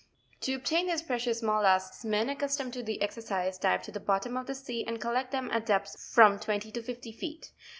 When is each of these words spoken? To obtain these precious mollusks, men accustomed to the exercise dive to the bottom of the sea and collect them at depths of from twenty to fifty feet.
To 0.39 0.53
obtain 0.55 0.87
these 0.87 1.03
precious 1.03 1.43
mollusks, 1.43 2.03
men 2.03 2.27
accustomed 2.29 2.73
to 2.73 2.81
the 2.81 3.03
exercise 3.03 3.59
dive 3.59 3.83
to 3.83 3.91
the 3.91 3.99
bottom 3.99 4.35
of 4.35 4.47
the 4.47 4.55
sea 4.55 4.83
and 4.83 4.99
collect 4.99 5.31
them 5.31 5.47
at 5.51 5.67
depths 5.67 5.93
of 5.93 6.01
from 6.01 6.39
twenty 6.39 6.71
to 6.71 6.81
fifty 6.81 7.11
feet. 7.11 7.51